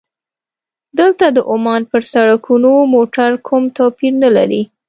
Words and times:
دلته 0.99 1.25
د 1.35 1.37
عمان 1.51 1.81
پر 1.91 2.01
سړکونو 2.13 2.71
موټر 2.95 3.31
کوم 3.47 3.63
توپیر 3.77 4.13
نه 4.23 4.29
لري. 4.37 4.61